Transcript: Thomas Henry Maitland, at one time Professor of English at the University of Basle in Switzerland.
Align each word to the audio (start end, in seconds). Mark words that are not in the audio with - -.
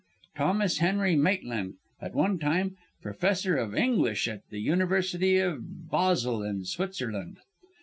Thomas 0.35 0.79
Henry 0.79 1.15
Maitland, 1.15 1.75
at 2.01 2.15
one 2.15 2.39
time 2.39 2.75
Professor 3.03 3.55
of 3.57 3.75
English 3.75 4.27
at 4.27 4.41
the 4.49 4.57
University 4.57 5.37
of 5.37 5.91
Basle 5.91 6.41
in 6.41 6.65
Switzerland. 6.65 7.37